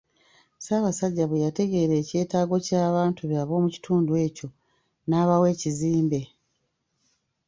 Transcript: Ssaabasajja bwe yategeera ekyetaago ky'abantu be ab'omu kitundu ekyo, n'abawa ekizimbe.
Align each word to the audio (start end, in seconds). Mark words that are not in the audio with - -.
Ssaabasajja 0.57 1.23
bwe 1.27 1.43
yategeera 1.45 1.93
ekyetaago 2.01 2.55
ky'abantu 2.65 3.21
be 3.29 3.35
ab'omu 3.43 3.67
kitundu 3.75 4.11
ekyo, 4.25 4.47
n'abawa 5.07 5.45
ekizimbe. 5.53 6.21